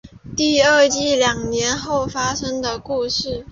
[0.35, 3.45] 第二季两年后发生的故事。